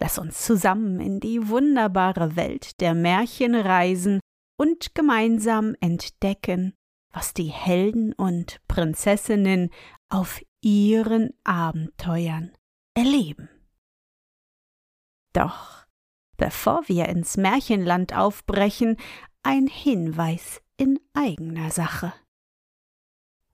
Lass 0.00 0.18
uns 0.18 0.42
zusammen 0.42 0.98
in 0.98 1.20
die 1.20 1.48
wunderbare 1.48 2.34
Welt 2.34 2.80
der 2.80 2.94
Märchen 2.94 3.54
reisen 3.54 4.20
und 4.58 4.94
gemeinsam 4.94 5.76
entdecken, 5.80 6.74
was 7.12 7.34
die 7.34 7.50
Helden 7.50 8.12
und 8.14 8.60
Prinzessinnen 8.66 9.70
auf 10.08 10.40
ihren 10.62 11.34
Abenteuern 11.44 12.52
erleben. 12.94 13.48
Doch 15.32 15.80
bevor 16.40 16.88
wir 16.88 17.06
ins 17.10 17.36
Märchenland 17.36 18.16
aufbrechen, 18.16 18.96
ein 19.42 19.66
Hinweis 19.66 20.62
in 20.78 20.98
eigener 21.12 21.70
Sache. 21.70 22.14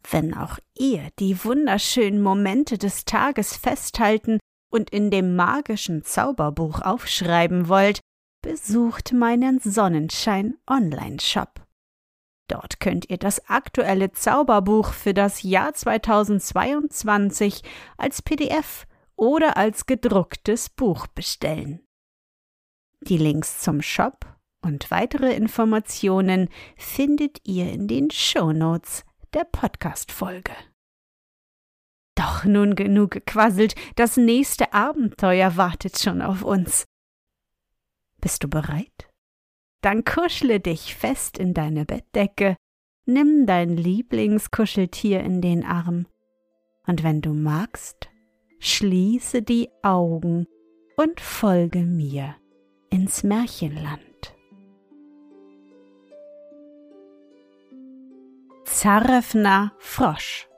Wenn 0.09 0.35
auch 0.35 0.61
ihr 0.79 1.11
die 1.19 1.45
wunderschönen 1.45 2.23
Momente 2.23 2.79
des 2.79 3.05
Tages 3.05 3.57
festhalten 3.57 4.39
und 4.77 4.91
in 4.91 5.11
dem 5.11 5.35
magischen 5.37 6.05
Zauberbuch 6.05 6.83
aufschreiben 6.83 7.69
wollt, 7.69 8.01
besucht 8.43 9.15
meinen 9.15 9.59
Sonnenschein 9.59 10.59
Online-Shop. 10.69 11.63
Dort 12.49 12.79
könnt 12.79 13.09
ihr 13.09 13.17
das 13.17 13.49
aktuelle 13.49 14.13
Zauberbuch 14.13 14.93
für 14.93 15.15
das 15.15 15.43
Jahr 15.43 15.73
2022 15.73 17.63
als 17.97 18.21
PDF 18.21 18.87
oder 19.17 19.57
als 19.57 19.87
gedrucktes 19.87 20.69
Buch 20.69 21.07
bestellen. 21.07 21.81
Die 23.01 23.17
Links 23.17 23.61
zum 23.61 23.81
Shop 23.81 24.27
und 24.63 24.91
weitere 24.91 25.35
Informationen 25.35 26.51
findet 26.77 27.41
ihr 27.49 27.73
in 27.73 27.89
den 27.89 28.11
Shownotes 28.11 29.05
der 29.33 29.45
Podcast-Folge. 29.45 30.53
Doch 32.17 32.45
nun 32.45 32.75
genug 32.75 33.13
gequasselt, 33.13 33.75
das 33.95 34.17
nächste 34.17 34.73
Abenteuer 34.73 35.57
wartet 35.57 35.99
schon 35.99 36.23
auf 36.23 36.43
uns. 36.43 36.87
Bist 38.21 38.43
du 38.43 38.49
bereit? 38.49 39.09
Dann 39.83 40.03
kuschle 40.03 40.59
dich 40.59 40.97
fest 40.97 41.39
in 41.39 41.55
deine 41.55 41.85
Bettdecke, 41.85 42.57
nimm 43.05 43.47
dein 43.47 43.77
Lieblingskuscheltier 43.77 45.21
in 45.21 45.41
den 45.43 45.65
Arm, 45.65 46.07
und 46.87 47.05
wenn 47.05 47.21
du 47.21 47.35
magst, 47.35 48.09
schließe 48.59 49.43
die 49.43 49.69
Augen 49.83 50.47
und 50.97 51.21
folge 51.21 51.81
mir 51.81 52.35
ins 52.91 53.23
Märchenland. 53.23 54.01
Zarefna 58.65 59.73
Frosch 59.79 60.49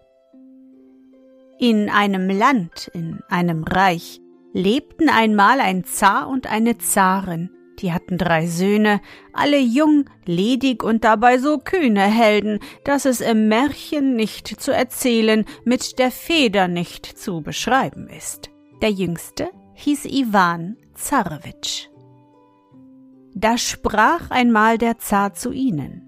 In 1.61 1.91
einem 1.91 2.31
Land, 2.31 2.89
in 2.95 3.19
einem 3.28 3.64
Reich, 3.64 4.20
lebten 4.53 5.09
einmal 5.09 5.61
ein 5.61 5.83
Zar 5.83 6.28
und 6.28 6.47
eine 6.47 6.78
Zarin, 6.78 7.51
die 7.81 7.92
hatten 7.92 8.17
drei 8.17 8.47
Söhne, 8.47 9.01
alle 9.33 9.58
jung, 9.58 10.05
ledig 10.24 10.85
und 10.85 11.02
dabei 11.02 11.39
so 11.39 11.58
kühne 11.58 12.02
Helden, 12.02 12.61
dass 12.85 13.05
es 13.07 13.20
im 13.20 13.48
Märchen 13.48 14.14
nicht 14.14 14.61
zu 14.61 14.73
erzählen, 14.73 15.45
mit 15.64 15.98
der 15.98 16.13
Feder 16.13 16.69
nicht 16.69 17.07
zu 17.07 17.41
beschreiben 17.41 18.08
ist. 18.08 18.51
Der 18.80 18.90
jüngste 18.90 19.48
hieß 19.75 20.05
Iwan 20.05 20.77
Zarewitsch. 20.95 21.89
Da 23.35 23.58
sprach 23.58 24.30
einmal 24.30 24.79
der 24.79 24.98
Zar 24.98 25.35
zu 25.35 25.51
ihnen. 25.51 26.05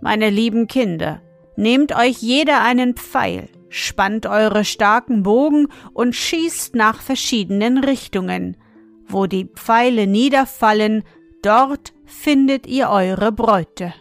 Meine 0.00 0.30
lieben 0.30 0.66
Kinder, 0.66 1.20
nehmt 1.56 1.94
euch 1.94 2.22
jeder 2.22 2.62
einen 2.62 2.94
Pfeil, 2.96 3.48
spannt 3.70 4.26
eure 4.26 4.64
starken 4.66 5.22
Bogen 5.22 5.68
und 5.94 6.14
schießt 6.14 6.74
nach 6.74 7.00
verschiedenen 7.00 7.82
Richtungen, 7.82 8.58
wo 9.06 9.26
die 9.26 9.46
Pfeile 9.46 10.06
niederfallen, 10.06 11.04
dort 11.42 11.94
findet 12.04 12.66
ihr 12.66 12.90
eure 12.90 13.32
Bräute. 13.32 13.94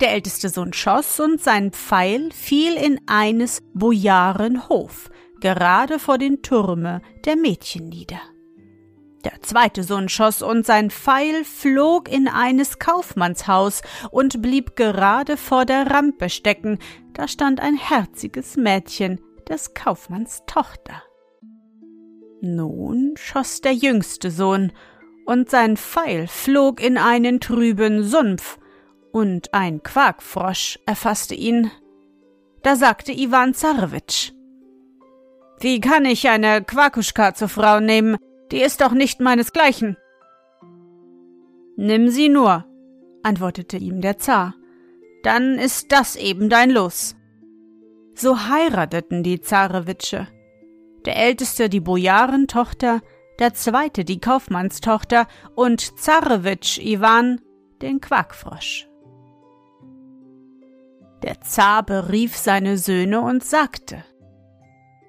Der 0.00 0.12
älteste 0.12 0.48
Sohn 0.48 0.72
schoss 0.72 1.20
und 1.20 1.40
sein 1.40 1.70
Pfeil 1.70 2.32
fiel 2.32 2.74
in 2.74 3.00
eines 3.06 3.62
Bojaren 3.72 4.68
Hof, 4.68 5.10
gerade 5.40 6.00
vor 6.00 6.18
den 6.18 6.42
Türme 6.42 7.02
der 7.24 7.36
Mädchen 7.36 7.88
nieder. 7.88 8.20
Der 9.24 9.40
zweite 9.42 9.84
Sohn 9.84 10.08
schoss 10.08 10.42
und 10.42 10.66
sein 10.66 10.90
Pfeil 10.90 11.44
flog 11.44 12.10
in 12.10 12.26
eines 12.26 12.78
Kaufmannshaus 12.78 13.82
und 14.10 14.42
blieb 14.42 14.74
gerade 14.74 15.36
vor 15.36 15.64
der 15.64 15.90
Rampe 15.90 16.28
stecken, 16.28 16.78
da 17.12 17.28
stand 17.28 17.60
ein 17.60 17.76
herziges 17.76 18.56
Mädchen, 18.56 19.20
des 19.48 19.74
Kaufmanns 19.74 20.42
Tochter. 20.46 21.02
Nun 22.40 23.14
schoss 23.16 23.60
der 23.60 23.72
jüngste 23.72 24.30
Sohn, 24.30 24.72
und 25.24 25.50
sein 25.50 25.76
Pfeil 25.76 26.26
flog 26.26 26.82
in 26.82 26.98
einen 26.98 27.38
trüben 27.38 28.02
Sumpf, 28.02 28.58
und 29.12 29.52
ein 29.54 29.82
Quarkfrosch 29.82 30.78
erfasste 30.86 31.34
ihn. 31.34 31.70
Da 32.62 32.76
sagte 32.76 33.12
Iwan 33.12 33.54
Zarewitsch, 33.54 34.32
Wie 35.60 35.80
kann 35.80 36.04
ich 36.04 36.28
eine 36.28 36.62
Quakuschka 36.64 37.34
zur 37.34 37.48
Frau 37.48 37.78
nehmen? 37.78 38.16
Die 38.52 38.60
ist 38.60 38.80
doch 38.80 38.92
nicht 38.92 39.20
meinesgleichen. 39.20 39.96
Nimm 41.76 42.08
sie 42.08 42.28
nur, 42.28 42.64
antwortete 43.24 43.78
ihm 43.78 44.00
der 44.00 44.18
Zar. 44.18 44.54
Dann 45.24 45.58
ist 45.58 45.90
das 45.90 46.14
eben 46.14 46.48
dein 46.48 46.70
Los. 46.70 47.16
So 48.14 48.48
heirateten 48.48 49.22
die 49.22 49.40
Zarewitsche 49.40 50.28
der 51.04 51.16
älteste 51.16 51.68
die 51.68 51.80
Bojarentochter, 51.80 53.00
der 53.38 53.54
zweite 53.54 54.04
die 54.04 54.20
Kaufmannstochter 54.20 55.26
und 55.54 55.98
Zarewitsch 55.98 56.78
Iwan 56.78 57.40
den 57.80 58.00
Quackfrosch. 58.00 58.88
Der 61.22 61.40
Zar 61.40 61.84
berief 61.84 62.36
seine 62.36 62.78
Söhne 62.78 63.20
und 63.20 63.44
sagte 63.44 64.04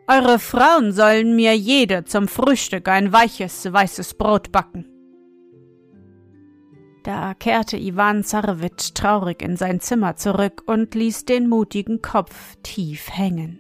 Eure 0.08 0.38
Frauen 0.38 0.92
sollen 0.92 1.36
mir 1.36 1.56
jede 1.56 2.04
zum 2.04 2.28
Frühstück 2.28 2.90
ein 2.90 3.14
weiches, 3.14 3.72
weißes 3.72 4.16
Brot 4.16 4.52
backen. 4.52 4.86
Da 7.04 7.34
kehrte 7.34 7.78
Iwan 7.78 8.24
Zarewitsch 8.24 8.94
traurig 8.94 9.42
in 9.42 9.56
sein 9.56 9.80
Zimmer 9.80 10.16
zurück 10.16 10.64
und 10.66 10.94
ließ 10.94 11.26
den 11.26 11.48
mutigen 11.48 12.02
Kopf 12.02 12.56
tief 12.64 13.10
hängen. 13.12 13.60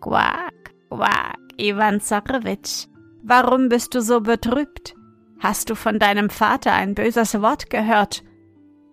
Quack, 0.00 0.74
quack, 0.90 1.38
Iwan 1.58 2.00
Zarewitsch, 2.00 2.86
warum 3.22 3.68
bist 3.68 3.94
du 3.94 4.00
so 4.00 4.20
betrübt? 4.20 4.94
Hast 5.38 5.70
du 5.70 5.74
von 5.74 5.98
deinem 5.98 6.30
Vater 6.30 6.72
ein 6.72 6.94
böses 6.94 7.40
Wort 7.40 7.70
gehört? 7.70 8.24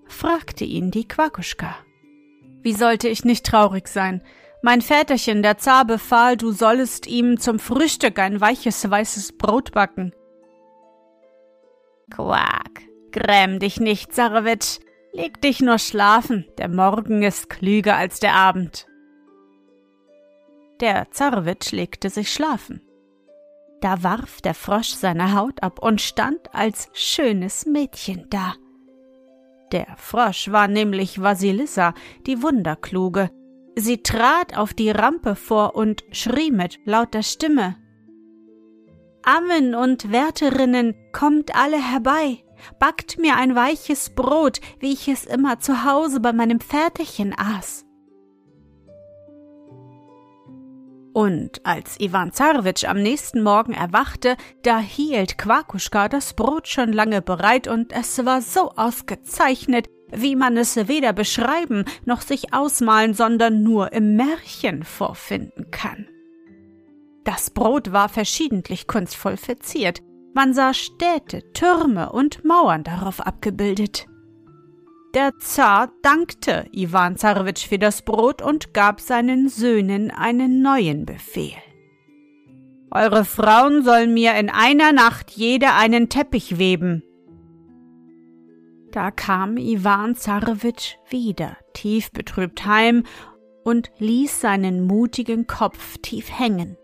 fragte 0.05 0.65
ihn 0.65 0.91
die 0.91 1.07
Quakuschka. 1.07 1.75
Wie 2.61 2.73
sollte 2.73 3.07
ich 3.07 3.25
nicht 3.25 3.45
traurig 3.45 3.87
sein? 3.87 4.21
Mein 4.65 4.79
Väterchen, 4.79 5.43
der 5.43 5.57
Zar, 5.57 5.83
befahl, 5.83 6.37
du 6.37 6.53
sollest 6.53 7.05
ihm 7.05 7.37
zum 7.37 7.59
Frühstück 7.59 8.17
ein 8.17 8.39
weiches 8.39 8.89
weißes 8.89 9.33
Brot 9.37 9.73
backen. 9.73 10.13
Quack, 12.09 12.81
gräm 13.11 13.59
dich 13.59 13.81
nicht, 13.81 14.13
Zarewitsch. 14.13 14.79
Leg 15.11 15.41
dich 15.41 15.59
nur 15.59 15.79
schlafen, 15.79 16.47
der 16.57 16.69
Morgen 16.69 17.23
ist 17.23 17.49
klüger 17.49 17.97
als 17.97 18.21
der 18.21 18.35
Abend. 18.35 18.87
Der 20.79 21.11
Zarewitsch 21.11 21.73
legte 21.73 22.09
sich 22.09 22.31
schlafen. 22.31 22.81
Da 23.81 24.01
warf 24.01 24.39
der 24.39 24.53
Frosch 24.53 24.91
seine 24.91 25.35
Haut 25.35 25.61
ab 25.61 25.79
und 25.79 25.99
stand 25.99 26.55
als 26.55 26.87
schönes 26.93 27.65
Mädchen 27.65 28.27
da. 28.29 28.53
Der 29.73 29.97
Frosch 29.97 30.51
war 30.51 30.69
nämlich 30.69 31.21
Vasilissa, 31.21 31.93
die 32.25 32.41
Wunderkluge. 32.41 33.29
Sie 33.75 34.03
trat 34.03 34.55
auf 34.57 34.73
die 34.73 34.91
Rampe 34.91 35.35
vor 35.35 35.75
und 35.75 36.03
schrie 36.11 36.51
mit 36.51 36.79
lauter 36.85 37.23
Stimme 37.23 37.75
Ammen 39.23 39.73
und 39.73 40.11
Wärterinnen, 40.11 40.95
kommt 41.13 41.55
alle 41.55 41.77
herbei, 41.77 42.43
backt 42.77 43.17
mir 43.17 43.37
ein 43.37 43.55
weiches 43.55 44.09
Brot, 44.13 44.59
wie 44.79 44.91
ich 44.91 45.07
es 45.07 45.25
immer 45.25 45.59
zu 45.59 45.85
Hause 45.85 46.19
bei 46.19 46.33
meinem 46.33 46.59
Väterchen 46.59 47.33
aß. 47.37 47.85
Und 51.13 51.63
als 51.63 51.99
Iwan 51.99 52.33
Zarewitsch 52.33 52.85
am 52.85 53.01
nächsten 53.01 53.43
Morgen 53.43 53.73
erwachte, 53.73 54.35
da 54.63 54.79
hielt 54.79 55.37
Quakuschka 55.37 56.09
das 56.09 56.33
Brot 56.33 56.67
schon 56.67 56.91
lange 56.91 57.21
bereit 57.21 57.67
und 57.67 57.93
es 57.93 58.25
war 58.25 58.41
so 58.41 58.71
ausgezeichnet, 58.71 59.87
wie 60.15 60.35
man 60.35 60.57
es 60.57 60.75
weder 60.87 61.13
beschreiben 61.13 61.85
noch 62.05 62.21
sich 62.21 62.53
ausmalen, 62.53 63.13
sondern 63.13 63.63
nur 63.63 63.93
im 63.93 64.15
Märchen 64.15 64.83
vorfinden 64.83 65.71
kann. 65.71 66.07
Das 67.23 67.49
Brot 67.49 67.91
war 67.91 68.09
verschiedentlich 68.09 68.87
kunstvoll 68.87 69.37
verziert, 69.37 70.01
man 70.33 70.53
sah 70.53 70.73
Städte, 70.73 71.43
Türme 71.53 72.11
und 72.11 72.43
Mauern 72.43 72.83
darauf 72.83 73.21
abgebildet. 73.21 74.07
Der 75.13 75.37
Zar 75.37 75.91
dankte 76.01 76.65
Iwan 76.71 77.17
Zarewitsch 77.17 77.67
für 77.67 77.77
das 77.77 78.01
Brot 78.01 78.41
und 78.41 78.73
gab 78.73 78.99
seinen 78.99 79.47
Söhnen 79.47 80.09
einen 80.09 80.63
neuen 80.63 81.05
Befehl. 81.05 81.53
Eure 82.89 83.23
Frauen 83.23 83.83
sollen 83.83 84.13
mir 84.13 84.33
in 84.35 84.49
einer 84.49 84.91
Nacht 84.91 85.31
jede 85.31 85.73
einen 85.73 86.09
Teppich 86.09 86.57
weben. 86.57 87.03
Da 88.93 89.09
kam 89.09 89.57
Iwan 89.57 90.15
Zarewitsch 90.15 90.97
wieder 91.09 91.57
tief 91.73 92.11
betrübt 92.11 92.67
heim 92.67 93.05
und 93.63 93.91
ließ 93.97 94.39
seinen 94.39 94.85
mutigen 94.85 95.47
Kopf 95.47 95.97
tief 96.03 96.29
hängen. 96.29 96.77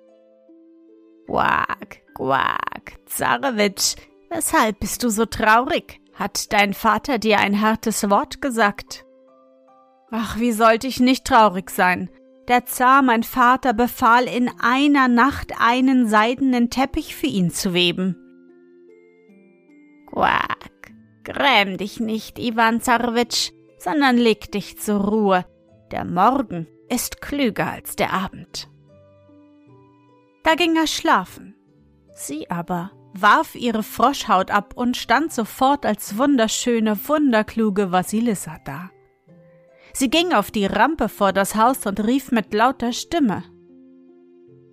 Quack, 1.27 2.01
quack, 2.15 2.97
Zarewitsch, 3.05 3.95
weshalb 4.31 4.79
bist 4.79 5.03
du 5.03 5.09
so 5.09 5.27
traurig? 5.27 6.01
Hat 6.15 6.51
dein 6.51 6.73
Vater 6.73 7.19
dir 7.19 7.37
ein 7.37 7.61
hartes 7.61 8.09
Wort 8.09 8.41
gesagt? 8.41 9.05
Ach, 10.09 10.39
wie 10.39 10.51
sollte 10.51 10.87
ich 10.87 10.99
nicht 10.99 11.25
traurig 11.25 11.69
sein? 11.69 12.09
Der 12.47 12.65
Zar, 12.65 13.03
mein 13.03 13.21
Vater, 13.21 13.73
befahl 13.73 14.23
in 14.23 14.49
einer 14.59 15.07
Nacht 15.07 15.53
einen 15.61 16.07
seidenen 16.07 16.71
Teppich 16.71 17.15
für 17.15 17.27
ihn 17.27 17.51
zu 17.51 17.75
weben. 17.75 18.15
Quack, 20.11 20.71
gräm 21.29 21.77
dich 21.77 21.99
nicht, 21.99 22.39
Iwan 22.39 22.81
Zarwitsch, 22.81 23.51
sondern 23.77 24.17
leg 24.17 24.51
dich 24.51 24.79
zur 24.79 25.01
Ruhe. 25.01 25.45
Der 25.91 26.03
Morgen 26.03 26.67
ist 26.89 27.21
klüger 27.21 27.71
als 27.71 27.95
der 27.95 28.13
Abend. 28.13 28.69
Da 30.43 30.55
ging 30.55 30.75
er 30.75 30.87
schlafen. 30.87 31.55
Sie 32.13 32.49
aber 32.49 32.91
warf 33.13 33.55
ihre 33.55 33.83
Froschhaut 33.83 34.51
ab 34.51 34.73
und 34.75 34.97
stand 34.97 35.31
sofort 35.31 35.85
als 35.85 36.17
wunderschöne, 36.17 36.97
wunderkluge 37.07 37.91
Vasilissa 37.91 38.57
da. 38.65 38.89
Sie 39.93 40.09
ging 40.09 40.33
auf 40.33 40.51
die 40.51 40.65
Rampe 40.65 41.09
vor 41.09 41.33
das 41.33 41.55
Haus 41.55 41.85
und 41.85 41.99
rief 42.05 42.31
mit 42.31 42.53
lauter 42.53 42.93
Stimme 42.93 43.43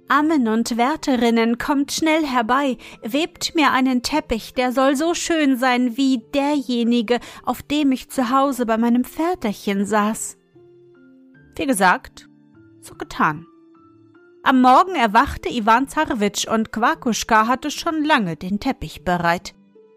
Ammen 0.08 0.46
und 0.46 0.76
Wärterinnen, 0.76 1.58
kommt 1.58 1.90
schnell 1.90 2.24
herbei, 2.24 2.78
webt 3.02 3.54
mir 3.54 3.72
einen 3.72 4.02
Teppich, 4.02 4.54
der 4.54 4.72
soll 4.72 4.94
so 4.94 5.14
schön 5.14 5.56
sein 5.56 5.96
wie 5.96 6.22
derjenige, 6.32 7.18
auf 7.44 7.62
dem 7.62 7.90
ich 7.90 8.08
zu 8.08 8.30
Hause 8.30 8.66
bei 8.66 8.78
meinem 8.78 9.04
Väterchen 9.04 9.84
saß. 9.84 10.38
Wie 11.56 11.66
gesagt, 11.66 12.28
so 12.80 12.94
getan. 12.94 13.46
Am 14.44 14.60
Morgen 14.60 14.94
erwachte 14.94 15.48
Iwan 15.48 15.88
Zarwitsch 15.88 16.46
und 16.46 16.70
Quakuschka 16.70 17.48
hatte 17.48 17.72
schon 17.72 18.04
lange 18.04 18.36
den 18.36 18.60
Teppich 18.60 19.04
bereit. 19.04 19.54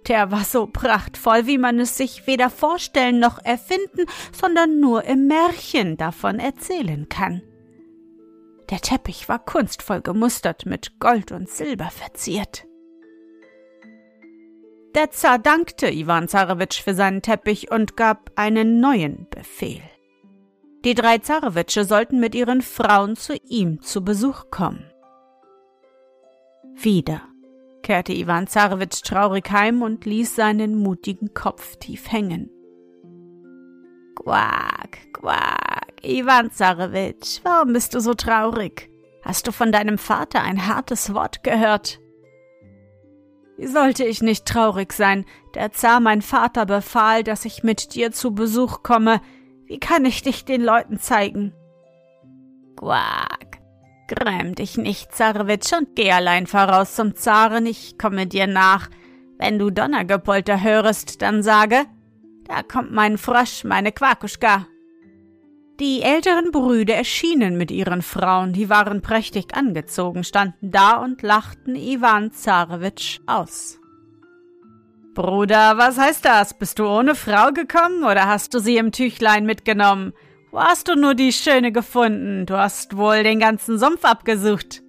Der 0.07 0.31
war 0.31 0.43
so 0.43 0.65
prachtvoll, 0.65 1.45
wie 1.45 1.59
man 1.59 1.77
es 1.77 1.97
sich 1.97 2.25
weder 2.25 2.49
vorstellen 2.49 3.19
noch 3.19 3.37
erfinden, 3.43 4.05
sondern 4.31 4.79
nur 4.79 5.03
im 5.03 5.27
Märchen 5.27 5.97
davon 5.97 6.39
erzählen 6.39 7.07
kann. 7.09 7.43
Der 8.69 8.79
Teppich 8.79 9.27
war 9.27 9.39
kunstvoll 9.39 10.01
gemustert, 10.01 10.65
mit 10.65 10.99
Gold 10.99 11.31
und 11.31 11.49
Silber 11.49 11.89
verziert. 11.89 12.65
Der 14.95 15.11
Zar 15.11 15.39
dankte 15.39 15.89
Iwan 15.89 16.27
Zarewitsch 16.27 16.81
für 16.81 16.93
seinen 16.93 17.21
Teppich 17.21 17.71
und 17.71 17.95
gab 17.95 18.31
einen 18.35 18.79
neuen 18.79 19.27
Befehl. 19.29 19.81
Die 20.85 20.95
drei 20.95 21.17
Zarewitsche 21.17 21.83
sollten 21.83 22.19
mit 22.19 22.35
ihren 22.35 22.61
Frauen 22.61 23.15
zu 23.15 23.35
ihm 23.47 23.81
zu 23.81 24.03
Besuch 24.03 24.49
kommen. 24.49 24.89
Wieder 26.75 27.21
kehrte 27.83 28.13
Iwan 28.13 28.47
Zarewitsch 28.47 29.01
traurig 29.03 29.49
heim 29.51 29.81
und 29.81 30.05
ließ 30.05 30.35
seinen 30.35 30.75
mutigen 30.75 31.33
Kopf 31.33 31.75
tief 31.77 32.11
hängen. 32.11 32.49
Quack, 34.15 35.13
quack, 35.13 35.68
Iwan 36.01 36.51
Zarewitsch, 36.51 37.39
warum 37.43 37.73
bist 37.73 37.93
du 37.93 37.99
so 37.99 38.13
traurig? 38.13 38.89
Hast 39.23 39.47
du 39.47 39.51
von 39.51 39.71
deinem 39.71 39.97
Vater 39.97 40.41
ein 40.41 40.67
hartes 40.67 41.13
Wort 41.13 41.43
gehört? 41.43 41.99
Wie 43.57 43.67
sollte 43.67 44.05
ich 44.05 44.21
nicht 44.21 44.45
traurig 44.45 44.93
sein? 44.93 45.25
Der 45.53 45.71
Zar, 45.71 45.99
mein 45.99 46.21
Vater, 46.21 46.65
befahl, 46.65 47.23
dass 47.23 47.43
ich 47.43 47.63
mit 47.63 47.93
dir 47.93 48.11
zu 48.11 48.33
Besuch 48.33 48.83
komme, 48.83 49.21
wie 49.65 49.79
kann 49.79 50.05
ich 50.05 50.21
dich 50.21 50.45
den 50.45 50.61
Leuten 50.61 50.97
zeigen? 50.97 51.53
Quack. 52.77 53.59
Gräm 54.07 54.55
dich 54.55 54.77
nicht, 54.77 55.13
Zarewitsch, 55.13 55.73
und 55.73 55.95
geh 55.95 56.11
allein 56.11 56.47
voraus 56.47 56.95
zum 56.95 57.15
Zaren, 57.15 57.65
ich 57.65 57.97
komme 57.97 58.25
dir 58.25 58.47
nach. 58.47 58.89
Wenn 59.37 59.59
du 59.59 59.69
Donnergepolter 59.69 60.63
hörest, 60.63 61.21
dann 61.21 61.43
sage, 61.43 61.85
da 62.45 62.63
kommt 62.63 62.91
mein 62.91 63.17
Frosch, 63.17 63.63
meine 63.63 63.91
Quakuschka. 63.91 64.65
Die 65.79 66.01
älteren 66.01 66.51
Brüder 66.51 66.95
erschienen 66.95 67.57
mit 67.57 67.71
ihren 67.71 68.01
Frauen, 68.01 68.51
die 68.51 68.69
waren 68.69 69.01
prächtig 69.01 69.55
angezogen, 69.55 70.25
standen 70.25 70.71
da 70.71 70.97
und 70.97 71.21
lachten 71.21 71.75
Iwan 71.75 72.33
Zarewitsch 72.33 73.19
aus. 73.27 73.79
Bruder, 75.13 75.77
was 75.77 75.97
heißt 75.97 76.25
das? 76.25 76.53
Bist 76.53 76.79
du 76.79 76.85
ohne 76.85 77.15
Frau 77.15 77.51
gekommen 77.51 78.03
oder 78.03 78.27
hast 78.27 78.53
du 78.53 78.59
sie 78.59 78.75
im 78.75 78.91
Tüchlein 78.91 79.45
mitgenommen? 79.45 80.11
Wo 80.51 80.59
hast 80.59 80.89
du 80.89 80.95
nur 80.95 81.15
die 81.15 81.31
Schöne 81.31 81.71
gefunden? 81.71 82.45
Du 82.45 82.57
hast 82.57 82.97
wohl 82.97 83.23
den 83.23 83.39
ganzen 83.39 83.79
Sumpf 83.79 84.03
abgesucht. 84.03 84.81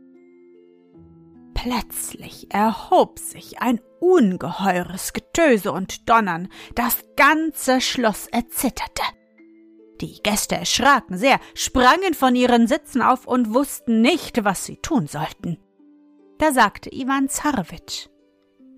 Plötzlich 1.55 2.53
erhob 2.53 3.19
sich 3.19 3.61
ein 3.61 3.81
ungeheures 4.01 5.13
Getöse 5.13 5.71
und 5.71 6.09
Donnern, 6.09 6.49
das 6.75 7.05
ganze 7.17 7.81
Schloss 7.81 8.27
erzitterte. 8.27 9.03
Die 10.01 10.23
Gäste 10.23 10.57
erschraken 10.57 11.19
sehr, 11.19 11.39
sprangen 11.55 12.15
von 12.15 12.35
ihren 12.35 12.67
Sitzen 12.67 13.03
auf 13.03 13.27
und 13.27 13.53
wussten 13.53 14.01
nicht, 14.01 14.45
was 14.45 14.65
sie 14.65 14.77
tun 14.77 15.07
sollten. 15.07 15.59
Da 16.39 16.53
sagte 16.53 16.91
Iwan 16.93 17.29
Zarwitsch 17.29 18.09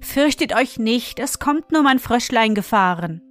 Fürchtet 0.01 0.55
euch 0.57 0.79
nicht, 0.79 1.21
es 1.21 1.39
kommt 1.39 1.71
nur 1.71 1.83
mein 1.83 2.01
Fröschlein 2.01 2.57
gefahren. 2.57 3.23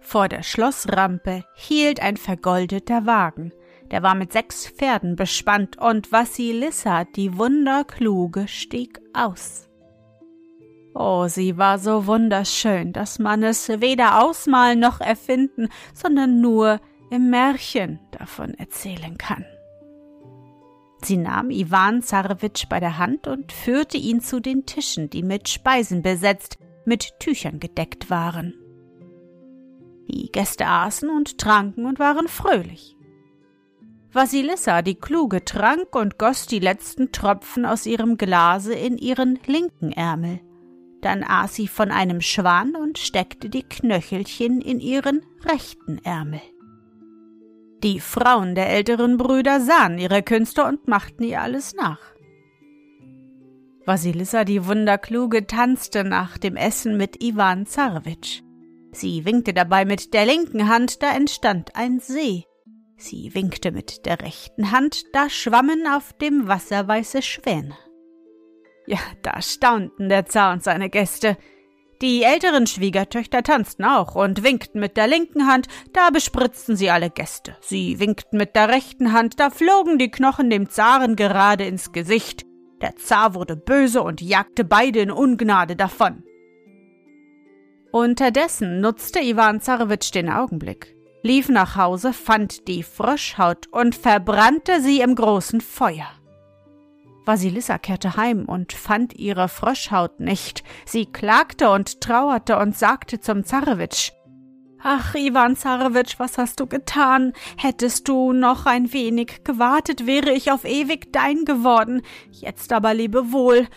Vor 0.00 0.28
der 0.28 0.42
Schlossrampe 0.42 1.44
hielt 1.54 2.00
ein 2.00 2.16
vergoldeter 2.16 3.06
Wagen, 3.06 3.52
der 3.92 4.02
war 4.02 4.16
mit 4.16 4.32
sechs 4.32 4.66
Pferden 4.66 5.14
bespannt, 5.14 5.78
und 5.78 6.10
Vassilissa, 6.10 7.04
die 7.04 7.38
Wunderkluge, 7.38 8.48
stieg 8.48 9.00
aus. 9.12 9.68
Oh, 10.94 11.26
sie 11.26 11.56
war 11.56 11.78
so 11.78 12.06
wunderschön, 12.06 12.92
dass 12.92 13.18
man 13.18 13.42
es 13.42 13.68
weder 13.68 14.22
ausmalen 14.22 14.78
noch 14.78 15.00
erfinden, 15.00 15.68
sondern 15.94 16.40
nur 16.40 16.80
im 17.10 17.30
Märchen 17.30 17.98
davon 18.10 18.54
erzählen 18.54 19.16
kann. 19.16 19.44
Sie 21.04 21.16
nahm 21.16 21.50
Iwan 21.50 22.02
Zarewitsch 22.02 22.68
bei 22.68 22.78
der 22.78 22.98
Hand 22.98 23.26
und 23.26 23.52
führte 23.52 23.96
ihn 23.96 24.20
zu 24.20 24.40
den 24.40 24.66
Tischen, 24.66 25.10
die 25.10 25.22
mit 25.22 25.48
Speisen 25.48 26.02
besetzt, 26.02 26.58
mit 26.84 27.18
Tüchern 27.18 27.58
gedeckt 27.58 28.10
waren. 28.10 28.54
Die 30.08 30.30
Gäste 30.30 30.66
aßen 30.66 31.10
und 31.10 31.38
tranken 31.38 31.86
und 31.86 31.98
waren 31.98 32.28
fröhlich. 32.28 32.96
Vasilissa, 34.12 34.82
die 34.82 34.94
Kluge, 34.94 35.44
trank 35.44 35.94
und 35.96 36.18
goss 36.18 36.46
die 36.46 36.58
letzten 36.58 37.12
Tropfen 37.12 37.64
aus 37.64 37.86
ihrem 37.86 38.18
Glase 38.18 38.74
in 38.74 38.98
ihren 38.98 39.38
linken 39.46 39.90
Ärmel. 39.90 40.40
Dann 41.02 41.24
aß 41.24 41.54
sie 41.54 41.68
von 41.68 41.90
einem 41.90 42.20
Schwan 42.20 42.74
und 42.74 42.96
steckte 42.98 43.50
die 43.50 43.64
Knöchelchen 43.64 44.60
in 44.62 44.80
ihren 44.80 45.22
rechten 45.44 45.98
Ärmel. 46.04 46.40
Die 47.82 47.98
Frauen 47.98 48.54
der 48.54 48.70
älteren 48.70 49.16
Brüder 49.16 49.60
sahen 49.60 49.98
ihre 49.98 50.22
Künste 50.22 50.64
und 50.64 50.86
machten 50.86 51.24
ihr 51.24 51.42
alles 51.42 51.74
nach. 51.74 51.98
Vasilissa 53.84 54.44
die 54.44 54.64
Wunderkluge 54.66 55.48
tanzte 55.48 56.04
nach 56.04 56.38
dem 56.38 56.54
Essen 56.54 56.96
mit 56.96 57.20
Iwan 57.22 57.66
Zarewitsch. 57.66 58.42
Sie 58.92 59.24
winkte 59.24 59.52
dabei 59.52 59.84
mit 59.84 60.14
der 60.14 60.26
linken 60.26 60.68
Hand, 60.68 61.02
da 61.02 61.12
entstand 61.16 61.74
ein 61.74 61.98
See. 61.98 62.44
Sie 62.96 63.34
winkte 63.34 63.72
mit 63.72 64.06
der 64.06 64.20
rechten 64.20 64.70
Hand, 64.70 65.02
da 65.12 65.28
schwammen 65.28 65.88
auf 65.88 66.12
dem 66.12 66.46
Wasser 66.46 66.86
weiße 66.86 67.22
Schwäne. 67.22 67.76
Ja, 68.86 68.98
da 69.22 69.40
staunten 69.40 70.08
der 70.08 70.26
Zar 70.26 70.52
und 70.52 70.62
seine 70.62 70.90
Gäste. 70.90 71.36
Die 72.02 72.24
älteren 72.24 72.66
Schwiegertöchter 72.66 73.44
tanzten 73.44 73.84
auch 73.84 74.16
und 74.16 74.42
winkten 74.42 74.80
mit 74.80 74.96
der 74.96 75.06
linken 75.06 75.46
Hand, 75.46 75.68
da 75.92 76.10
bespritzten 76.10 76.74
sie 76.74 76.90
alle 76.90 77.10
Gäste. 77.10 77.56
Sie 77.60 78.00
winkten 78.00 78.36
mit 78.38 78.56
der 78.56 78.68
rechten 78.68 79.12
Hand, 79.12 79.38
da 79.38 79.50
flogen 79.50 79.98
die 79.98 80.10
Knochen 80.10 80.50
dem 80.50 80.68
Zaren 80.68 81.14
gerade 81.14 81.64
ins 81.64 81.92
Gesicht. 81.92 82.44
Der 82.80 82.96
Zar 82.96 83.34
wurde 83.34 83.54
böse 83.54 84.02
und 84.02 84.20
jagte 84.20 84.64
beide 84.64 84.98
in 84.98 85.12
Ungnade 85.12 85.76
davon. 85.76 86.24
Unterdessen 87.92 88.80
nutzte 88.80 89.20
Iwan 89.20 89.60
Zarewitsch 89.60 90.12
den 90.12 90.28
Augenblick, 90.28 90.96
lief 91.22 91.48
nach 91.48 91.76
Hause, 91.76 92.12
fand 92.12 92.66
die 92.66 92.82
Froschhaut 92.82 93.68
und 93.70 93.94
verbrannte 93.94 94.80
sie 94.80 95.02
im 95.02 95.14
großen 95.14 95.60
Feuer. 95.60 96.10
Vasilissa 97.24 97.78
kehrte 97.78 98.16
heim 98.16 98.44
und 98.46 98.72
fand 98.72 99.14
ihre 99.14 99.48
Froschhaut 99.48 100.20
nicht. 100.20 100.64
Sie 100.84 101.06
klagte 101.06 101.70
und 101.70 102.00
trauerte 102.00 102.58
und 102.58 102.76
sagte 102.76 103.20
zum 103.20 103.44
Zarewitsch, 103.44 104.12
Ach, 104.84 105.14
Iwan 105.14 105.54
Zarewitsch, 105.54 106.18
was 106.18 106.38
hast 106.38 106.58
du 106.58 106.66
getan? 106.66 107.32
Hättest 107.56 108.08
du 108.08 108.32
noch 108.32 108.66
ein 108.66 108.92
wenig 108.92 109.44
gewartet, 109.44 110.06
wäre 110.06 110.32
ich 110.32 110.50
auf 110.50 110.64
ewig 110.64 111.12
dein 111.12 111.44
geworden. 111.44 112.02
Jetzt 112.32 112.72
aber 112.72 112.92
lebe 112.92 113.30
wohl. 113.30 113.68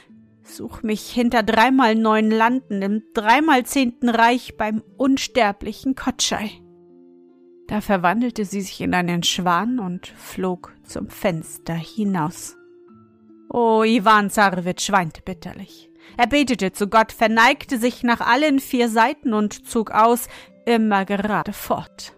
Such 0.41 0.81
mich 0.81 1.11
hinter 1.11 1.43
dreimal 1.43 1.95
neun 1.95 2.31
Landen 2.31 2.81
im 2.81 3.03
dreimal 3.13 3.65
zehnten 3.65 4.09
Reich 4.09 4.57
beim 4.57 4.81
unsterblichen 4.97 5.95
Kotschei. 5.95 6.51
Da 7.67 7.81
verwandelte 7.81 8.45
sie 8.45 8.61
sich 8.61 8.81
in 8.81 8.93
einen 8.93 9.23
Schwan 9.23 9.79
und 9.79 10.07
flog 10.07 10.73
zum 10.83 11.09
Fenster 11.09 11.73
hinaus. 11.73 12.57
Oh, 13.49 13.83
Iwan 13.83 14.29
Zarewitsch 14.29 14.91
weinte 14.91 15.21
bitterlich. 15.21 15.89
Er 16.17 16.27
betete 16.27 16.71
zu 16.71 16.87
Gott, 16.87 17.11
verneigte 17.11 17.77
sich 17.77 18.03
nach 18.03 18.21
allen 18.21 18.59
vier 18.59 18.89
Seiten 18.89 19.33
und 19.33 19.67
zog 19.67 19.91
aus, 19.91 20.27
immer 20.65 21.05
gerade 21.05 21.53
fort. 21.53 22.13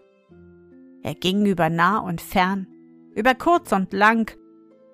Er 1.03 1.15
ging 1.15 1.45
über 1.45 1.69
nah 1.69 1.99
und 1.99 2.21
fern, 2.21 2.67
über 3.15 3.33
kurz 3.33 3.71
und 3.71 3.93
lang, 3.93 4.35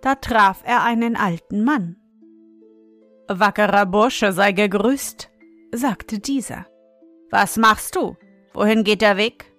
da 0.01 0.15
traf 0.15 0.61
er 0.65 0.83
einen 0.83 1.15
alten 1.15 1.63
Mann. 1.63 1.97
Wackerer 3.27 3.85
Bursche, 3.85 4.31
sei 4.31 4.51
gegrüßt, 4.51 5.29
sagte 5.71 6.19
dieser. 6.19 6.67
Was 7.31 7.57
machst 7.57 7.95
du? 7.95 8.15
Wohin 8.53 8.83
geht 8.83 9.01
der 9.01 9.17
Weg? 9.17 9.51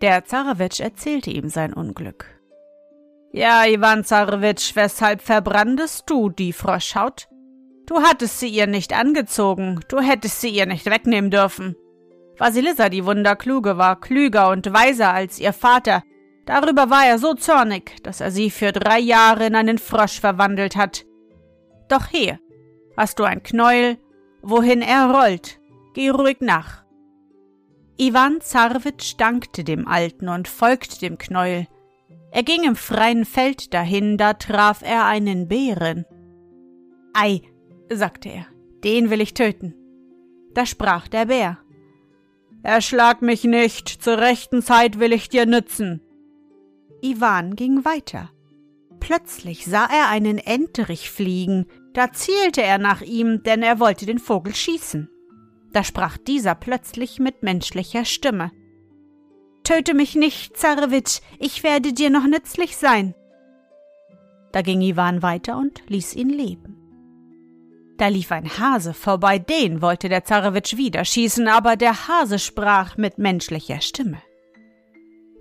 Der 0.00 0.24
Zarewitsch 0.24 0.80
erzählte 0.80 1.30
ihm 1.30 1.48
sein 1.48 1.72
Unglück. 1.72 2.31
Ja, 3.34 3.64
Iwan 3.64 4.04
Zarewitsch, 4.04 4.76
weshalb 4.76 5.22
verbrandest 5.22 6.04
du 6.10 6.28
die 6.28 6.52
Froschhaut? 6.52 7.28
Du 7.86 8.02
hattest 8.02 8.38
sie 8.38 8.48
ihr 8.48 8.66
nicht 8.66 8.92
angezogen, 8.92 9.80
du 9.88 10.00
hättest 10.00 10.42
sie 10.42 10.50
ihr 10.50 10.66
nicht 10.66 10.84
wegnehmen 10.84 11.30
dürfen. 11.30 11.74
Vasilissa, 12.36 12.90
die 12.90 13.06
Wunderkluge, 13.06 13.78
war 13.78 13.98
klüger 13.98 14.50
und 14.50 14.70
weiser 14.74 15.14
als 15.14 15.38
ihr 15.38 15.54
Vater. 15.54 16.02
Darüber 16.44 16.90
war 16.90 17.06
er 17.06 17.18
so 17.18 17.32
zornig, 17.32 18.02
dass 18.02 18.20
er 18.20 18.30
sie 18.30 18.50
für 18.50 18.70
drei 18.70 18.98
Jahre 18.98 19.46
in 19.46 19.54
einen 19.54 19.78
Frosch 19.78 20.20
verwandelt 20.20 20.76
hat. 20.76 21.06
Doch 21.88 22.08
hier 22.08 22.38
hast 22.98 23.18
du 23.18 23.24
ein 23.24 23.42
Knäuel, 23.42 23.96
wohin 24.42 24.82
er 24.82 25.10
rollt. 25.10 25.58
Geh 25.94 26.10
ruhig 26.10 26.38
nach. 26.40 26.84
Iwan 27.96 28.42
Zarwitsch 28.42 29.14
dankte 29.16 29.64
dem 29.64 29.88
Alten 29.88 30.28
und 30.28 30.48
folgte 30.48 30.98
dem 30.98 31.16
Knäuel. 31.16 31.66
Er 32.34 32.42
ging 32.42 32.64
im 32.64 32.76
freien 32.76 33.26
Feld 33.26 33.74
dahin, 33.74 34.16
da 34.16 34.32
traf 34.32 34.80
er 34.82 35.04
einen 35.04 35.48
Bären. 35.48 36.06
Ei, 37.12 37.42
sagte 37.90 38.30
er, 38.30 38.46
den 38.82 39.10
will 39.10 39.20
ich 39.20 39.34
töten. 39.34 39.74
Da 40.54 40.64
sprach 40.64 41.08
der 41.08 41.26
Bär. 41.26 41.58
Erschlag 42.62 43.20
mich 43.20 43.44
nicht, 43.44 43.88
zur 43.88 44.16
rechten 44.16 44.62
Zeit 44.62 44.98
will 44.98 45.12
ich 45.12 45.28
dir 45.28 45.44
nützen. 45.44 46.00
Iwan 47.02 47.54
ging 47.54 47.84
weiter. 47.84 48.30
Plötzlich 48.98 49.66
sah 49.66 49.84
er 49.84 50.08
einen 50.08 50.38
Enterich 50.38 51.10
fliegen, 51.10 51.66
da 51.92 52.12
zielte 52.12 52.62
er 52.62 52.78
nach 52.78 53.02
ihm, 53.02 53.42
denn 53.42 53.62
er 53.62 53.78
wollte 53.78 54.06
den 54.06 54.18
Vogel 54.18 54.54
schießen. 54.54 55.10
Da 55.72 55.84
sprach 55.84 56.16
dieser 56.16 56.54
plötzlich 56.54 57.18
mit 57.18 57.42
menschlicher 57.42 58.06
Stimme. 58.06 58.52
Töte 59.64 59.94
mich 59.94 60.14
nicht, 60.16 60.56
Zarewitsch, 60.56 61.20
ich 61.38 61.62
werde 61.62 61.92
dir 61.92 62.10
noch 62.10 62.26
nützlich 62.26 62.76
sein. 62.76 63.14
Da 64.52 64.62
ging 64.62 64.80
Iwan 64.82 65.22
weiter 65.22 65.56
und 65.56 65.82
ließ 65.88 66.14
ihn 66.14 66.28
leben. 66.28 66.76
Da 67.96 68.08
lief 68.08 68.32
ein 68.32 68.58
Hase 68.58 68.94
vorbei, 68.94 69.38
den 69.38 69.80
wollte 69.80 70.08
der 70.08 70.24
Zarewitsch 70.24 70.76
wieder 70.76 71.04
schießen, 71.04 71.46
aber 71.46 71.76
der 71.76 72.08
Hase 72.08 72.38
sprach 72.38 72.96
mit 72.96 73.18
menschlicher 73.18 73.80
Stimme. 73.80 74.18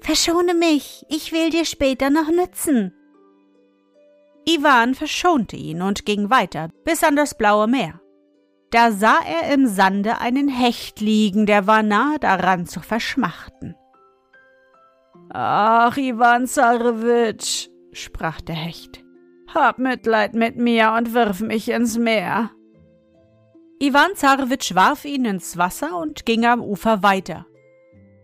Verschone 0.01 0.53
mich, 0.53 1.05
ich 1.09 1.31
will 1.31 1.49
dir 1.49 1.65
später 1.65 2.09
noch 2.09 2.29
nützen. 2.29 2.93
Iwan 4.47 4.95
verschonte 4.95 5.55
ihn 5.55 5.81
und 5.81 6.05
ging 6.05 6.29
weiter 6.29 6.69
bis 6.83 7.03
an 7.03 7.15
das 7.15 7.35
blaue 7.35 7.67
Meer. 7.67 8.01
Da 8.71 8.91
sah 8.91 9.19
er 9.27 9.53
im 9.53 9.67
Sande 9.67 10.19
einen 10.19 10.47
Hecht 10.47 11.01
liegen, 11.01 11.45
der 11.45 11.67
war 11.67 11.83
nahe 11.83 12.19
daran 12.19 12.65
zu 12.65 12.79
verschmachten. 12.79 13.75
Ach, 15.33 15.95
Iwan 15.95 16.45
Zarewitsch, 16.45 17.69
sprach 17.93 18.41
der 18.41 18.55
Hecht, 18.55 19.01
hab 19.53 19.79
Mitleid 19.79 20.33
mit 20.33 20.57
mir 20.57 20.91
und 20.91 21.13
wirf 21.13 21.39
mich 21.39 21.69
ins 21.69 21.97
Meer. 21.97 22.51
Iwan 23.79 24.13
Zarewitsch 24.15 24.75
warf 24.75 25.05
ihn 25.05 25.23
ins 25.23 25.57
Wasser 25.57 25.97
und 25.97 26.25
ging 26.25 26.45
am 26.45 26.61
Ufer 26.61 27.01
weiter. 27.01 27.45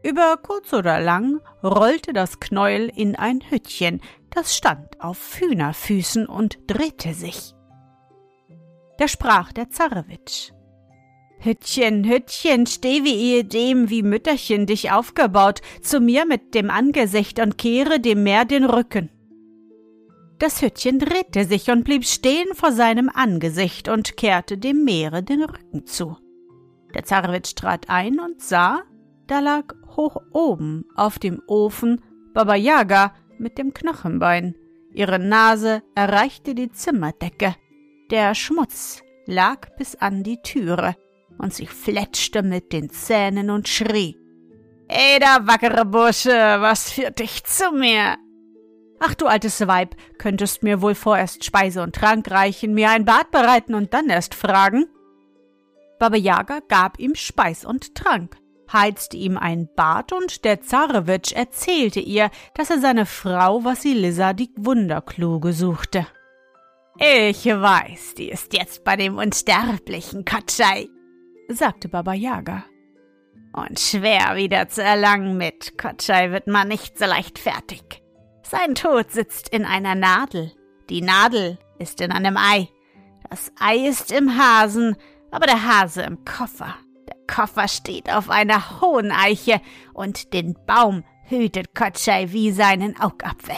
Über 0.03 0.35
kurz 0.35 0.73
oder 0.73 0.99
lang 0.99 1.39
rollte 1.63 2.11
das 2.11 2.41
Knäuel 2.41 2.91
in 2.93 3.15
ein 3.15 3.39
Hüttchen, 3.49 4.01
das 4.29 4.57
stand 4.57 4.99
auf 4.99 5.39
Hühnerfüßen 5.39 6.25
und 6.25 6.59
drehte 6.67 7.13
sich. 7.13 7.55
Da 8.97 9.07
sprach 9.07 9.53
der 9.53 9.69
Zarewitsch. 9.69 10.51
Hüttchen, 11.47 12.03
Hüttchen, 12.03 12.65
steh 12.67 13.05
wie 13.05 13.15
ehedem, 13.15 13.89
wie 13.89 14.03
Mütterchen 14.03 14.65
dich 14.65 14.91
aufgebaut, 14.91 15.61
zu 15.81 16.01
mir 16.01 16.25
mit 16.25 16.53
dem 16.53 16.69
Angesicht 16.69 17.39
und 17.39 17.57
kehre 17.57 18.01
dem 18.01 18.23
Meer 18.23 18.43
den 18.43 18.65
Rücken. 18.65 19.09
Das 20.39 20.61
Hüttchen 20.61 20.99
drehte 20.99 21.45
sich 21.45 21.69
und 21.71 21.85
blieb 21.85 22.03
stehen 22.03 22.53
vor 22.53 22.73
seinem 22.73 23.09
Angesicht 23.09 23.87
und 23.87 24.17
kehrte 24.17 24.57
dem 24.57 24.83
Meere 24.83 25.23
den 25.23 25.41
Rücken 25.41 25.85
zu. 25.85 26.17
Der 26.93 27.05
Zarewitsch 27.05 27.55
trat 27.55 27.89
ein 27.89 28.19
und 28.19 28.41
sah, 28.41 28.81
da 29.27 29.39
lag 29.39 29.73
hoch 29.95 30.17
oben 30.33 30.83
auf 30.97 31.17
dem 31.17 31.41
Ofen 31.47 32.01
Baba 32.33 32.55
Yaga 32.55 33.13
mit 33.37 33.57
dem 33.57 33.73
Knochenbein. 33.73 34.53
Ihre 34.93 35.17
Nase 35.17 35.81
erreichte 35.95 36.55
die 36.55 36.71
Zimmerdecke. 36.73 37.55
Der 38.11 38.35
Schmutz 38.35 39.01
lag 39.25 39.77
bis 39.77 39.95
an 39.95 40.23
die 40.23 40.41
Türe 40.41 40.97
und 41.37 41.53
sie 41.53 41.67
fletschte 41.67 42.43
mit 42.43 42.73
den 42.73 42.89
Zähnen 42.89 43.49
und 43.49 43.67
schrie. 43.67 44.17
Ey, 44.87 45.19
da 45.19 45.45
wackere 45.45 45.85
Bursche, 45.85 46.29
was 46.29 46.91
führt 46.91 47.19
dich 47.19 47.43
zu 47.43 47.71
mir? 47.71 48.17
Ach 48.99 49.13
du 49.13 49.27
altes 49.27 49.67
Weib, 49.67 49.95
könntest 50.17 50.63
mir 50.63 50.81
wohl 50.81 50.95
vorerst 50.95 51.43
Speise 51.43 51.83
und 51.83 51.95
Trank 51.95 52.31
reichen, 52.31 52.73
mir 52.73 52.89
ein 52.89 53.05
Bad 53.05 53.31
bereiten 53.31 53.75
und 53.75 53.93
dann 53.93 54.09
erst 54.09 54.33
fragen? 54.33 54.87
Baba 55.99 56.15
Yaga 56.15 56.59
gab 56.67 56.99
ihm 56.99 57.15
Speis 57.15 57.65
und 57.65 57.95
Trank, 57.95 58.37
heizte 58.71 59.17
ihm 59.17 59.37
ein 59.37 59.67
Bad 59.75 60.13
und 60.13 60.45
der 60.45 60.61
Zarewitsch 60.61 61.31
erzählte 61.33 61.99
ihr, 61.99 62.31
dass 62.55 62.69
er 62.69 62.79
seine 62.79 63.05
Frau 63.05 63.63
Vasilissa 63.63 64.33
die 64.33 64.49
Wunderkluge 64.55 65.53
suchte. 65.53 66.07
Ich 66.99 67.45
weiß, 67.45 68.15
die 68.17 68.29
ist 68.29 68.53
jetzt 68.53 68.83
bei 68.83 68.95
dem 68.95 69.17
unsterblichen 69.17 70.25
Kotschei, 70.25 70.87
sagte 71.49 71.89
Baba 71.89 72.13
Yaga. 72.13 72.65
Und 73.53 73.79
schwer 73.79 74.35
wieder 74.35 74.69
zu 74.69 74.83
erlangen 74.83 75.37
mit 75.37 75.77
Kotschei 75.77 76.31
wird 76.31 76.47
man 76.47 76.67
nicht 76.67 76.97
so 76.97 77.05
leicht 77.05 77.39
fertig. 77.39 78.03
Sein 78.43 78.75
Tod 78.75 79.11
sitzt 79.11 79.49
in 79.49 79.65
einer 79.65 79.95
Nadel. 79.95 80.51
Die 80.89 81.01
Nadel 81.01 81.57
ist 81.79 82.01
in 82.01 82.11
einem 82.11 82.37
Ei. 82.37 82.69
Das 83.29 83.51
Ei 83.59 83.87
ist 83.87 84.11
im 84.11 84.37
Hasen, 84.37 84.95
aber 85.31 85.47
der 85.47 85.65
Hase 85.65 86.03
im 86.03 86.23
Koffer. 86.23 86.75
Der 87.07 87.17
Koffer 87.27 87.67
steht 87.67 88.11
auf 88.13 88.29
einer 88.29 88.79
hohen 88.79 89.11
Eiche 89.11 89.59
und 89.93 90.33
den 90.33 90.55
Baum 90.65 91.03
hütet 91.23 91.75
Kotschei 91.75 92.31
wie 92.31 92.51
seinen 92.51 92.99
Augapfel. 92.99 93.55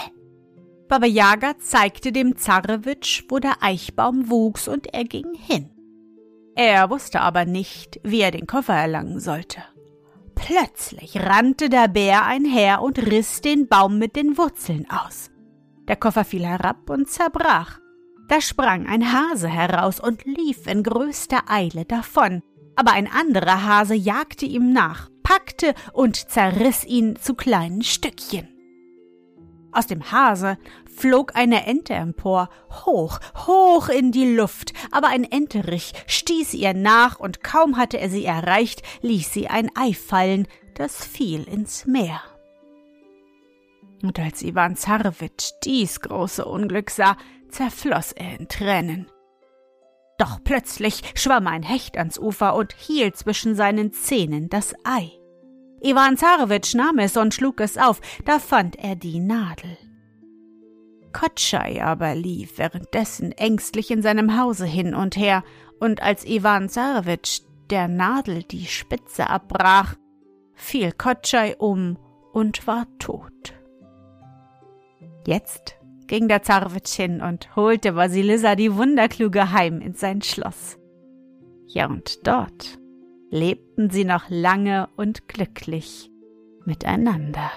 Baba 0.88 1.06
Yaga 1.06 1.60
zeigte 1.60 2.12
dem 2.12 2.36
Zarewitsch, 2.36 3.26
wo 3.30 3.38
der 3.38 3.62
Eichbaum 3.62 4.30
wuchs, 4.32 4.68
und 4.68 4.92
er 4.92 5.04
ging 5.04 5.36
hin. 5.36 5.70
Er 6.62 6.90
wusste 6.90 7.22
aber 7.22 7.46
nicht, 7.46 8.02
wie 8.04 8.20
er 8.20 8.32
den 8.32 8.46
Koffer 8.46 8.74
erlangen 8.74 9.22
sollte. 9.22 9.64
Plötzlich 10.36 11.16
rannte 11.16 11.70
der 11.70 11.88
Bär 11.88 12.26
einher 12.26 12.82
und 12.82 13.00
riss 13.00 13.40
den 13.40 13.70
Baum 13.70 13.98
mit 13.98 14.18
den 14.18 14.38
Wurzeln 14.38 14.86
aus. 14.90 15.32
Der 15.88 15.96
Koffer 15.96 16.26
fiel 16.26 16.46
herab 16.46 16.90
und 16.90 17.10
zerbrach. 17.10 17.80
Da 18.28 18.42
sprang 18.42 18.88
ein 18.88 19.14
Hase 19.14 19.48
heraus 19.48 20.02
und 20.02 20.26
lief 20.26 20.68
in 20.68 20.84
größter 20.84 21.44
Eile 21.48 21.86
davon. 21.86 22.42
aber 22.76 22.92
ein 22.92 23.10
anderer 23.10 23.66
Hase 23.66 23.96
jagte 23.96 24.46
ihm 24.46 24.74
nach, 24.74 25.10
packte 25.24 25.74
und 25.94 26.18
zerriss 26.30 26.84
ihn 26.84 27.16
zu 27.16 27.36
kleinen 27.36 27.84
Stückchen. 27.84 28.50
Aus 29.72 29.88
dem 29.88 30.12
Hase 30.12 30.58
flog 31.00 31.36
eine 31.36 31.66
Ente 31.66 31.94
empor, 31.94 32.50
hoch, 32.86 33.20
hoch 33.48 33.90
in 33.90 34.12
die 34.12 34.36
Luft, 34.36 34.74
aber 34.92 35.08
ein 35.08 35.24
Enterich 35.24 35.94
stieß 36.08 36.54
ihr 36.56 36.74
nach, 36.74 37.20
und 37.20 37.44
kaum 37.44 37.78
hatte 37.78 38.00
er 38.00 38.10
sie 38.10 38.26
erreicht, 38.26 38.84
ließ 39.02 39.32
sie 39.32 39.48
ein 39.48 39.72
Ei 39.76 39.94
fallen, 39.94 40.48
das 40.76 41.06
fiel 41.06 41.44
ins 41.44 41.86
Meer. 41.86 42.22
Und 44.04 44.20
als 44.20 44.42
Iwan 44.42 44.76
Zarewitsch 44.76 45.52
dies 45.64 46.00
große 46.02 46.46
Unglück 46.46 46.90
sah, 46.90 47.18
zerfloß 47.50 48.14
er 48.14 48.40
in 48.40 48.48
Tränen. 48.48 49.08
Doch 50.18 50.40
plötzlich 50.44 51.02
schwamm 51.16 51.48
ein 51.48 51.64
Hecht 51.64 51.98
ans 51.98 52.20
Ufer 52.20 52.56
und 52.56 52.74
hielt 52.74 53.16
zwischen 53.16 53.56
seinen 53.56 53.94
Zähnen 53.94 54.50
das 54.50 54.74
Ei. 54.84 55.12
Iwan 55.82 56.18
Zarewitsch 56.18 56.76
nahm 56.76 57.00
es 57.00 57.16
und 57.16 57.34
schlug 57.34 57.62
es 57.62 57.78
auf, 57.78 58.02
da 58.26 58.40
fand 58.40 58.76
er 58.78 58.96
die 58.96 59.20
Nadel. 59.20 59.78
Kotschei 61.14 61.84
aber 61.84 62.16
lief 62.16 62.58
währenddessen 62.58 63.32
ängstlich 63.32 63.92
in 63.92 64.02
seinem 64.02 64.40
Hause 64.40 64.66
hin 64.66 64.94
und 64.94 65.18
her, 65.18 65.44
und 65.80 66.02
als 66.02 66.26
Iwan 66.26 66.70
Zarewitsch 66.70 67.42
der 67.70 67.88
Nadel 67.88 68.44
die 68.44 68.66
Spitze 68.66 69.30
abbrach, 69.30 69.96
fiel 70.54 70.92
Kotschei 70.92 71.56
um 71.58 71.98
und 72.34 72.68
war 72.68 72.86
tot. 73.00 73.54
Jetzt 75.26 75.78
ging 76.08 76.28
der 76.28 76.42
Zarwitsch 76.44 76.96
hin 76.96 77.22
und 77.22 77.56
holte 77.56 77.96
Vasilisa 77.96 78.56
die 78.56 78.76
Wunderkluge 78.76 79.52
heim 79.52 79.80
in 79.80 79.94
sein 79.94 80.22
Schloss. 80.22 80.78
Ja, 81.68 81.86
und 81.86 82.28
dort 82.28 82.80
lebten 83.30 83.90
sie 83.92 84.06
noch 84.06 84.26
lange 84.30 84.90
und 84.98 85.28
glücklich 85.28 86.10
miteinander. 86.66 87.52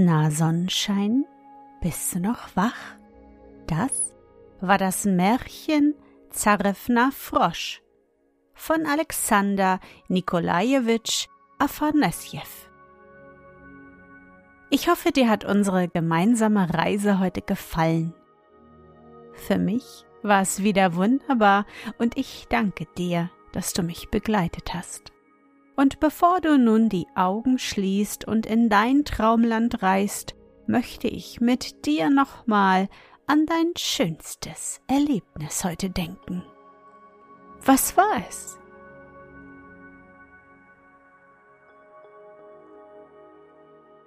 Na 0.00 0.30
Sonnenschein, 0.30 1.24
bist 1.80 2.14
du 2.14 2.20
noch 2.20 2.54
wach? 2.54 2.96
Das 3.66 4.14
war 4.60 4.78
das 4.78 5.04
Märchen 5.04 5.92
Zarefna 6.30 7.10
Frosch 7.10 7.82
von 8.54 8.86
Alexander 8.86 9.80
Nikolajewitsch 10.06 11.26
Afanasjew. 11.58 12.46
Ich 14.70 14.88
hoffe, 14.88 15.10
dir 15.10 15.28
hat 15.28 15.44
unsere 15.44 15.88
gemeinsame 15.88 16.72
Reise 16.72 17.18
heute 17.18 17.42
gefallen. 17.42 18.14
Für 19.32 19.58
mich 19.58 20.06
war 20.22 20.42
es 20.42 20.62
wieder 20.62 20.94
wunderbar 20.94 21.66
und 21.98 22.16
ich 22.16 22.46
danke 22.48 22.86
dir, 22.96 23.30
dass 23.50 23.72
du 23.72 23.82
mich 23.82 24.10
begleitet 24.10 24.74
hast. 24.74 25.10
Und 25.78 26.00
bevor 26.00 26.40
du 26.40 26.58
nun 26.58 26.88
die 26.88 27.06
Augen 27.14 27.56
schließt 27.56 28.24
und 28.24 28.46
in 28.46 28.68
dein 28.68 29.04
Traumland 29.04 29.80
reist, 29.80 30.34
möchte 30.66 31.06
ich 31.06 31.40
mit 31.40 31.86
dir 31.86 32.10
nochmal 32.10 32.88
an 33.28 33.46
dein 33.46 33.70
schönstes 33.76 34.80
Erlebnis 34.88 35.62
heute 35.62 35.88
denken. 35.88 36.42
Was 37.64 37.96
war 37.96 38.20
es? 38.28 38.58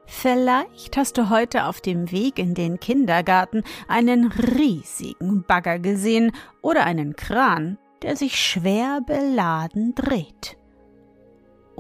Vielleicht 0.08 0.98
hast 0.98 1.18
du 1.18 1.30
heute 1.30 1.68
auf 1.68 1.80
dem 1.80 2.12
Weg 2.12 2.38
in 2.38 2.54
den 2.54 2.82
Kindergarten 2.82 3.63
einen 3.88 4.30
riesigen 4.30 5.44
Bagger 5.44 5.80
gesehen 5.80 6.34
oder 6.62 6.84
einen 6.84 7.15
Kran, 7.15 7.78
der 8.02 8.17
sich 8.17 8.36
schwer 8.36 9.00
beladen 9.00 9.95
dreht. 9.95 10.58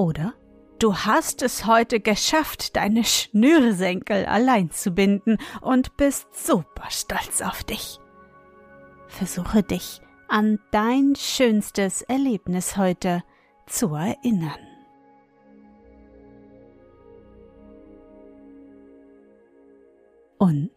Oder 0.01 0.33
du 0.79 0.95
hast 0.95 1.43
es 1.43 1.67
heute 1.67 1.99
geschafft, 1.99 2.75
deine 2.75 3.03
Schnürsenkel 3.03 4.25
allein 4.25 4.71
zu 4.71 4.89
binden 4.89 5.37
und 5.61 5.95
bist 5.95 6.25
super 6.33 6.89
stolz 6.89 7.43
auf 7.43 7.63
dich. 7.63 7.99
Versuche 9.07 9.61
dich 9.61 10.01
an 10.27 10.57
dein 10.71 11.13
schönstes 11.15 12.01
Erlebnis 12.01 12.77
heute 12.77 13.21
zu 13.67 13.93
erinnern. 13.93 14.57
Und 20.39 20.71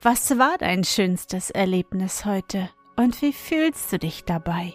was 0.00 0.36
war 0.36 0.58
dein 0.58 0.82
schönstes 0.82 1.50
Erlebnis 1.50 2.24
heute 2.24 2.70
und 2.96 3.22
wie 3.22 3.32
fühlst 3.32 3.92
du 3.92 4.00
dich 4.00 4.24
dabei? 4.24 4.74